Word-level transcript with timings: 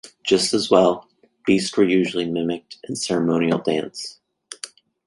Just 0.23 0.55
as 0.55 0.71
well, 0.71 1.07
beasts 1.45 1.77
were 1.77 1.83
usually 1.83 2.25
mimicked 2.25 2.79
in 2.89 2.95
ceremonial 2.95 3.59
dance. 3.59 4.17